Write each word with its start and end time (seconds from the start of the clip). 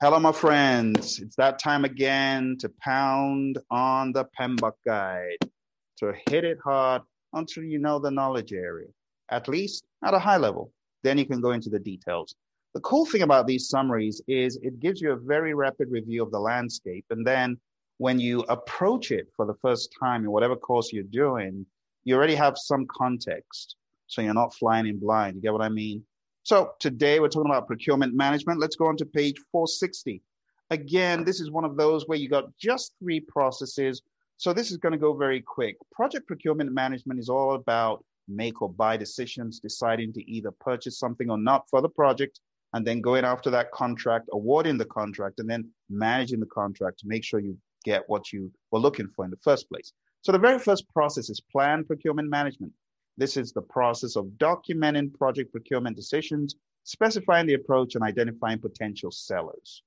Hello, 0.00 0.20
my 0.20 0.30
friends. 0.30 1.18
It's 1.18 1.34
that 1.34 1.58
time 1.58 1.84
again 1.84 2.56
to 2.60 2.70
pound 2.80 3.58
on 3.68 4.12
the 4.12 4.26
PMBOK 4.38 4.74
guide, 4.86 5.38
to 5.96 6.12
hit 6.30 6.44
it 6.44 6.58
hard 6.62 7.02
until 7.32 7.64
you 7.64 7.80
know 7.80 7.98
the 7.98 8.12
knowledge 8.12 8.52
area, 8.52 8.86
at 9.32 9.48
least 9.48 9.82
at 10.04 10.14
a 10.14 10.18
high 10.20 10.36
level. 10.36 10.70
Then 11.02 11.18
you 11.18 11.26
can 11.26 11.40
go 11.40 11.50
into 11.50 11.68
the 11.68 11.80
details. 11.80 12.36
The 12.74 12.80
cool 12.82 13.06
thing 13.06 13.22
about 13.22 13.48
these 13.48 13.68
summaries 13.68 14.22
is 14.28 14.56
it 14.62 14.78
gives 14.78 15.00
you 15.00 15.10
a 15.10 15.16
very 15.16 15.52
rapid 15.52 15.90
review 15.90 16.22
of 16.22 16.30
the 16.30 16.38
landscape. 16.38 17.04
And 17.10 17.26
then 17.26 17.58
when 17.96 18.20
you 18.20 18.44
approach 18.48 19.10
it 19.10 19.26
for 19.34 19.46
the 19.46 19.58
first 19.60 19.92
time 19.98 20.22
in 20.22 20.30
whatever 20.30 20.54
course 20.54 20.92
you're 20.92 21.02
doing, 21.02 21.66
you 22.04 22.14
already 22.14 22.36
have 22.36 22.56
some 22.56 22.86
context. 22.86 23.74
So 24.06 24.22
you're 24.22 24.32
not 24.32 24.54
flying 24.54 24.86
in 24.86 25.00
blind. 25.00 25.34
You 25.34 25.42
get 25.42 25.52
what 25.52 25.60
I 25.60 25.70
mean? 25.70 26.04
So 26.42 26.72
today 26.78 27.20
we're 27.20 27.28
talking 27.28 27.50
about 27.50 27.66
procurement 27.66 28.14
management. 28.14 28.60
Let's 28.60 28.76
go 28.76 28.86
on 28.86 28.96
to 28.98 29.06
page 29.06 29.36
460. 29.52 30.22
Again, 30.70 31.24
this 31.24 31.40
is 31.40 31.50
one 31.50 31.64
of 31.64 31.76
those 31.76 32.06
where 32.06 32.18
you 32.18 32.28
got 32.28 32.56
just 32.56 32.94
three 32.98 33.20
processes. 33.20 34.02
So 34.36 34.52
this 34.52 34.70
is 34.70 34.76
going 34.76 34.92
to 34.92 34.98
go 34.98 35.14
very 35.14 35.40
quick. 35.40 35.76
Project 35.92 36.26
procurement 36.26 36.72
management 36.72 37.18
is 37.20 37.28
all 37.28 37.54
about 37.54 38.04
make 38.28 38.60
or 38.62 38.70
buy 38.70 38.96
decisions, 38.96 39.60
deciding 39.60 40.12
to 40.12 40.30
either 40.30 40.50
purchase 40.50 40.98
something 40.98 41.30
or 41.30 41.38
not 41.38 41.68
for 41.70 41.80
the 41.80 41.88
project, 41.88 42.40
and 42.74 42.86
then 42.86 43.00
going 43.00 43.24
after 43.24 43.50
that 43.50 43.70
contract, 43.72 44.28
awarding 44.32 44.76
the 44.76 44.84
contract, 44.84 45.40
and 45.40 45.48
then 45.48 45.68
managing 45.88 46.40
the 46.40 46.46
contract 46.46 46.98
to 47.00 47.08
make 47.08 47.24
sure 47.24 47.40
you 47.40 47.56
get 47.84 48.04
what 48.08 48.32
you 48.32 48.50
were 48.70 48.78
looking 48.78 49.08
for 49.16 49.24
in 49.24 49.30
the 49.30 49.38
first 49.38 49.68
place. 49.68 49.92
So 50.22 50.32
the 50.32 50.38
very 50.38 50.58
first 50.58 50.88
process 50.92 51.30
is 51.30 51.40
plan 51.40 51.84
procurement 51.84 52.28
management. 52.28 52.72
This 53.18 53.36
is 53.36 53.50
the 53.50 53.62
process 53.62 54.14
of 54.14 54.26
documenting 54.38 55.12
project 55.12 55.50
procurement 55.50 55.96
decisions, 55.96 56.54
specifying 56.84 57.48
the 57.48 57.54
approach, 57.54 57.96
and 57.96 58.04
identifying 58.04 58.60
potential 58.60 59.10
sellers. 59.10 59.82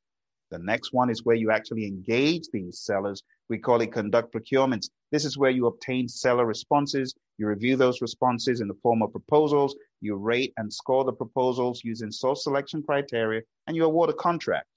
The 0.50 0.60
next 0.60 0.92
one 0.92 1.10
is 1.10 1.24
where 1.24 1.38
you 1.38 1.50
actually 1.50 1.86
engage 1.86 2.50
these 2.52 2.80
sellers. 2.80 3.24
We 3.48 3.58
call 3.58 3.80
it 3.80 3.94
conduct 3.94 4.34
procurements. 4.34 4.90
This 5.14 5.24
is 5.24 5.38
where 5.38 5.50
you 5.50 5.68
obtain 5.68 6.10
seller 6.10 6.46
responses. 6.46 7.16
You 7.38 7.48
review 7.48 7.78
those 7.78 8.02
responses 8.02 8.60
in 8.60 8.68
the 8.68 8.78
form 8.84 9.02
of 9.02 9.14
proposals. 9.14 9.78
You 10.02 10.16
rate 10.16 10.52
and 10.58 10.72
score 10.72 11.06
the 11.06 11.14
proposals 11.14 11.86
using 11.86 12.12
source 12.12 12.44
selection 12.44 12.84
criteria, 12.84 13.44
and 13.66 13.78
you 13.78 13.86
award 13.86 14.10
a 14.10 14.14
contract. 14.14 14.68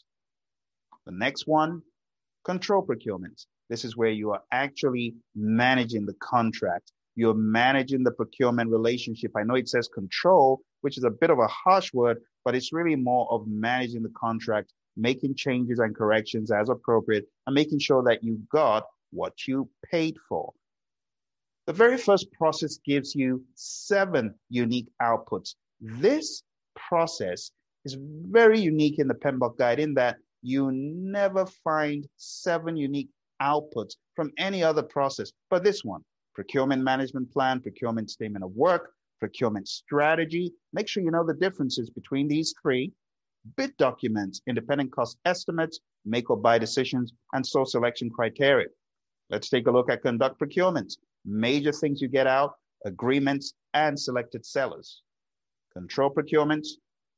The 1.06 1.12
next 1.12 1.48
one, 1.48 1.82
control 2.44 2.86
procurements. 2.86 3.46
This 3.68 3.84
is 3.84 3.96
where 3.96 4.10
you 4.10 4.30
are 4.30 4.44
actually 4.52 5.16
managing 5.34 6.06
the 6.06 6.14
contract 6.20 6.92
you're 7.16 7.34
managing 7.34 8.02
the 8.02 8.10
procurement 8.10 8.70
relationship. 8.70 9.32
I 9.36 9.44
know 9.44 9.54
it 9.54 9.68
says 9.68 9.88
control, 9.88 10.60
which 10.80 10.98
is 10.98 11.04
a 11.04 11.10
bit 11.10 11.30
of 11.30 11.38
a 11.38 11.46
harsh 11.46 11.92
word, 11.92 12.18
but 12.44 12.54
it's 12.54 12.72
really 12.72 12.96
more 12.96 13.30
of 13.30 13.46
managing 13.46 14.02
the 14.02 14.12
contract, 14.16 14.72
making 14.96 15.34
changes 15.36 15.78
and 15.78 15.94
corrections 15.94 16.50
as 16.50 16.68
appropriate, 16.68 17.26
and 17.46 17.54
making 17.54 17.78
sure 17.78 18.02
that 18.04 18.22
you 18.22 18.40
got 18.50 18.84
what 19.10 19.46
you 19.46 19.68
paid 19.90 20.16
for. 20.28 20.52
The 21.66 21.72
very 21.72 21.96
first 21.96 22.30
process 22.32 22.78
gives 22.84 23.14
you 23.14 23.42
seven 23.54 24.34
unique 24.50 24.88
outputs. 25.00 25.54
This 25.80 26.42
process 26.74 27.50
is 27.84 27.96
very 27.98 28.60
unique 28.60 28.98
in 28.98 29.08
the 29.08 29.14
PMBOK 29.14 29.56
guide 29.56 29.78
in 29.78 29.94
that 29.94 30.16
you 30.42 30.70
never 30.72 31.46
find 31.46 32.06
seven 32.16 32.76
unique 32.76 33.08
outputs 33.40 33.94
from 34.14 34.30
any 34.36 34.62
other 34.62 34.82
process, 34.82 35.32
but 35.48 35.64
this 35.64 35.82
one 35.84 36.04
procurement 36.34 36.82
management 36.82 37.30
plan, 37.32 37.60
procurement 37.60 38.10
statement 38.10 38.44
of 38.44 38.52
work, 38.52 38.90
procurement 39.20 39.68
strategy. 39.68 40.52
Make 40.72 40.88
sure 40.88 41.02
you 41.02 41.10
know 41.10 41.24
the 41.24 41.34
differences 41.34 41.90
between 41.90 42.28
these 42.28 42.54
three. 42.60 42.92
Bid 43.56 43.76
documents, 43.76 44.40
independent 44.46 44.92
cost 44.92 45.18
estimates, 45.24 45.80
make 46.04 46.30
or 46.30 46.36
buy 46.36 46.58
decisions, 46.58 47.12
and 47.32 47.46
source 47.46 47.72
selection 47.72 48.10
criteria. 48.10 48.68
Let's 49.30 49.48
take 49.48 49.66
a 49.66 49.70
look 49.70 49.90
at 49.90 50.02
conduct 50.02 50.40
procurements. 50.40 50.94
Major 51.24 51.72
things 51.72 52.00
you 52.00 52.08
get 52.08 52.26
out, 52.26 52.54
agreements, 52.84 53.54
and 53.74 53.98
selected 53.98 54.44
sellers. 54.44 55.02
Control 55.72 56.10
procurements, 56.10 56.68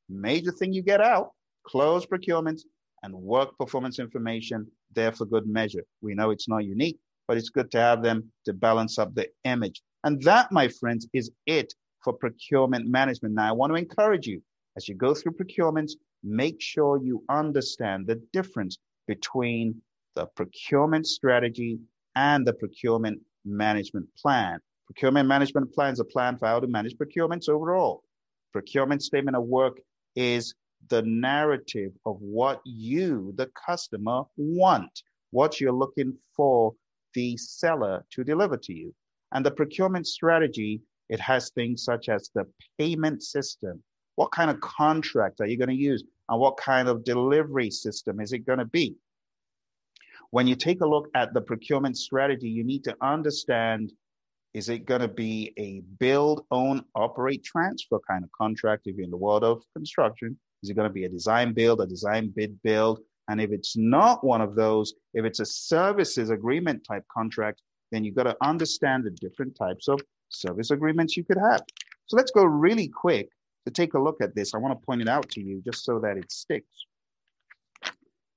major 0.09 0.51
thing 0.51 0.73
you 0.73 0.81
get 0.81 1.01
out, 1.01 1.31
close 1.65 2.05
procurements, 2.05 2.61
and 3.03 3.13
work 3.13 3.57
performance 3.57 3.99
information 3.99 4.67
there 4.93 5.11
for 5.11 5.25
good 5.25 5.47
measure. 5.47 5.83
We 6.01 6.15
know 6.15 6.31
it's 6.31 6.47
not 6.47 6.65
unique, 6.65 6.99
but 7.27 7.37
it's 7.37 7.49
good 7.49 7.71
to 7.71 7.79
have 7.79 8.01
them 8.01 8.31
to 8.45 8.53
balance 8.53 8.97
up 8.97 9.13
the 9.13 9.27
image. 9.43 9.81
And 10.03 10.21
that, 10.23 10.51
my 10.51 10.67
friends, 10.67 11.07
is 11.13 11.31
it 11.45 11.73
for 12.03 12.13
procurement 12.13 12.87
management. 12.87 13.35
Now, 13.35 13.49
I 13.49 13.51
want 13.51 13.71
to 13.71 13.75
encourage 13.75 14.27
you 14.27 14.41
as 14.77 14.87
you 14.87 14.95
go 14.95 15.13
through 15.13 15.33
procurements, 15.33 15.93
make 16.23 16.61
sure 16.61 17.01
you 17.03 17.23
understand 17.29 18.07
the 18.07 18.21
difference 18.31 18.77
between 19.07 19.81
the 20.15 20.27
procurement 20.27 21.07
strategy 21.07 21.79
and 22.15 22.45
the 22.45 22.53
procurement 22.53 23.19
management 23.43 24.07
plan. 24.15 24.59
Procurement 24.85 25.27
management 25.27 25.73
plan 25.73 25.93
is 25.93 25.99
a 25.99 26.05
plan 26.05 26.37
for 26.37 26.47
how 26.47 26.59
to 26.59 26.67
manage 26.67 26.95
procurements 26.95 27.49
overall. 27.49 28.03
Procurement 28.53 29.01
statement 29.01 29.35
of 29.35 29.43
work 29.43 29.79
is 30.15 30.53
the 30.89 31.01
narrative 31.01 31.91
of 32.05 32.17
what 32.21 32.61
you, 32.63 33.33
the 33.35 33.49
customer, 33.65 34.23
want, 34.37 35.01
what 35.31 35.59
you're 35.59 35.73
looking 35.73 36.15
for 36.35 36.73
the 37.13 37.37
seller 37.37 38.05
to 38.11 38.23
deliver 38.23 38.57
to 38.57 38.73
you. 38.73 38.93
And 39.31 39.45
the 39.45 39.51
procurement 39.51 40.07
strategy, 40.07 40.81
it 41.09 41.19
has 41.19 41.49
things 41.49 41.83
such 41.83 42.09
as 42.09 42.29
the 42.33 42.45
payment 42.77 43.23
system. 43.23 43.81
What 44.15 44.31
kind 44.31 44.49
of 44.49 44.59
contract 44.61 45.41
are 45.41 45.47
you 45.47 45.57
going 45.57 45.69
to 45.69 45.75
use? 45.75 46.03
And 46.29 46.39
what 46.39 46.57
kind 46.57 46.87
of 46.87 47.03
delivery 47.03 47.71
system 47.71 48.19
is 48.19 48.33
it 48.33 48.45
going 48.45 48.59
to 48.59 48.65
be? 48.65 48.95
When 50.31 50.47
you 50.47 50.55
take 50.55 50.81
a 50.81 50.87
look 50.87 51.09
at 51.15 51.33
the 51.33 51.41
procurement 51.41 51.97
strategy, 51.97 52.49
you 52.49 52.63
need 52.63 52.83
to 52.85 52.95
understand 53.01 53.93
is 54.53 54.69
it 54.69 54.85
going 54.85 55.01
to 55.01 55.07
be 55.07 55.53
a 55.57 55.81
build, 55.99 56.45
own, 56.49 56.83
operate, 56.95 57.43
transfer 57.43 57.99
kind 58.09 58.23
of 58.23 58.31
contract 58.31 58.83
if 58.87 58.95
you're 58.95 59.05
in 59.05 59.11
the 59.11 59.17
world 59.17 59.43
of 59.43 59.61
construction? 59.73 60.37
Is 60.63 60.69
it 60.69 60.73
going 60.73 60.87
to 60.87 60.93
be 60.93 61.05
a 61.05 61.09
design 61.09 61.53
build, 61.53 61.79
a 61.79 61.85
design 61.85 62.33
bid 62.35 62.59
build? 62.63 62.99
And 63.27 63.41
if 63.41 63.51
it's 63.51 63.75
not 63.75 64.23
one 64.23 64.41
of 64.41 64.55
those, 64.55 64.93
if 65.13 65.25
it's 65.25 65.39
a 65.39 65.45
services 65.45 66.29
agreement 66.29 66.85
type 66.85 67.03
contract, 67.11 67.61
then 67.91 68.03
you've 68.03 68.15
got 68.15 68.23
to 68.23 68.37
understand 68.41 69.03
the 69.03 69.11
different 69.11 69.55
types 69.55 69.87
of 69.87 70.01
service 70.29 70.71
agreements 70.71 71.15
you 71.17 71.23
could 71.23 71.37
have. 71.37 71.61
So 72.07 72.17
let's 72.17 72.31
go 72.31 72.43
really 72.43 72.87
quick 72.87 73.29
to 73.65 73.71
take 73.71 73.93
a 73.95 73.99
look 73.99 74.21
at 74.21 74.35
this. 74.35 74.53
I 74.53 74.57
want 74.57 74.79
to 74.79 74.85
point 74.85 75.01
it 75.01 75.09
out 75.09 75.29
to 75.31 75.41
you 75.41 75.61
just 75.63 75.83
so 75.83 75.99
that 75.99 76.17
it 76.17 76.31
sticks. 76.31 76.85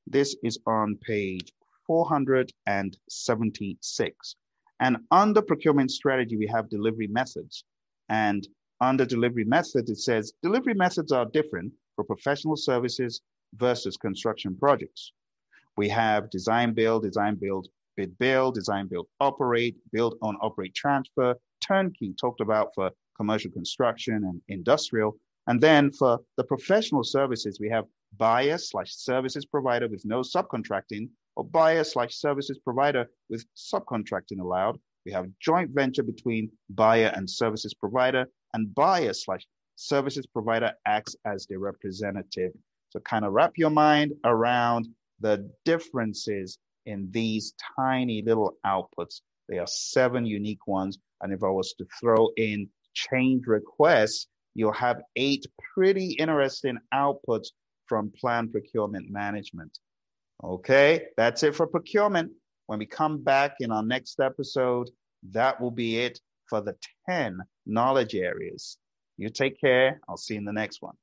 This 0.07 0.37
is 0.43 0.59
on 0.67 0.97
page 1.03 1.53
476. 1.87 4.37
And 4.81 4.97
under 5.11 5.43
procurement 5.43 5.91
strategy, 5.91 6.37
we 6.37 6.47
have 6.49 6.69
delivery 6.69 7.07
methods. 7.07 7.65
And 8.09 8.47
under 8.81 9.05
delivery 9.05 9.45
methods, 9.45 9.91
it 9.91 9.99
says 9.99 10.33
delivery 10.43 10.75
methods 10.75 11.13
are 11.13 11.27
different 11.27 11.73
for 11.95 12.05
professional 12.05 12.57
services 12.57 13.21
versus 13.55 13.97
construction 13.97 14.57
projects. 14.57 15.13
We 15.77 15.89
have 15.89 16.31
design 16.31 16.75
build, 16.75 17.03
design 17.03 17.37
build, 17.37 17.69
bid 17.97 18.19
build, 18.19 18.55
design 18.55 18.87
build 18.87 19.07
operate, 19.21 19.77
build 19.93 20.17
own 20.23 20.37
operate 20.41 20.75
transfer, 20.75 21.35
turnkey 21.61 22.15
talked 22.21 22.41
about 22.41 22.69
for 22.75 22.91
commercial 23.17 23.51
construction 23.51 24.15
and 24.25 24.41
industrial. 24.49 25.17
And 25.47 25.61
then 25.61 25.93
for 25.93 26.21
the 26.37 26.45
professional 26.45 27.05
services, 27.05 27.59
we 27.61 27.69
have 27.71 27.85
buyer 28.17 28.59
slash 28.59 28.95
services 28.95 29.45
provider 29.47 29.89
with 29.89 30.03
no 30.05 30.21
subcontracting 30.21 31.09
or 31.37 31.45
buyer 31.45 31.85
slash 31.85 32.15
services 32.15 32.59
provider 32.59 33.07
with 33.29 33.45
subcontracting 33.57 34.41
allowed. 34.41 34.79
We 35.07 35.13
have 35.13 35.27
joint 35.41 35.71
venture 35.71 36.03
between 36.03 36.51
buyer 36.71 37.13
and 37.15 37.29
services 37.29 37.75
provider 37.75 38.27
and 38.55 38.75
buyer 38.75 39.13
slash 39.13 39.47
services 39.77 40.27
provider 40.27 40.73
acts 40.87 41.17
as 41.25 41.47
the 41.47 41.59
representative 41.59 42.53
so 42.91 43.01
kind 43.01 43.25
of 43.25 43.33
wrap 43.33 43.53
your 43.57 43.71
mind 43.71 44.13
around 44.25 44.89
the 45.21 45.51
differences 45.65 46.59
in 46.87 47.09
these 47.11 47.55
tiny 47.77 48.23
little 48.23 48.55
outputs. 48.67 49.21
There 49.49 49.61
are 49.61 49.67
seven 49.67 50.27
unique 50.27 50.67
ones. 50.67 50.99
And 51.21 51.33
if 51.33 51.43
I 51.43 51.49
was 51.49 51.75
to 51.79 51.87
throw 52.01 52.31
in 52.37 52.69
change 52.95 53.47
requests, 53.47 54.27
you'll 54.55 54.73
have 54.73 55.03
eight 55.17 55.47
pretty 55.75 56.13
interesting 56.13 56.79
outputs 56.93 57.49
from 57.87 58.13
plan 58.19 58.49
procurement 58.49 59.11
management. 59.11 59.79
Okay, 60.43 61.07
that's 61.17 61.43
it 61.43 61.55
for 61.55 61.67
procurement. 61.67 62.33
When 62.67 62.79
we 62.79 62.87
come 62.87 63.23
back 63.23 63.57
in 63.61 63.71
our 63.71 63.83
next 63.83 64.21
episode, 64.21 64.91
that 65.31 65.61
will 65.61 65.71
be 65.71 65.99
it 65.99 66.21
for 66.49 66.61
the 66.61 66.77
10 67.09 67.39
knowledge 67.67 68.15
areas. 68.15 68.79
You 69.19 69.29
take 69.29 69.61
care. 69.61 70.01
I'll 70.09 70.17
see 70.17 70.35
you 70.35 70.39
in 70.39 70.45
the 70.45 70.53
next 70.53 70.81
one. 70.81 70.95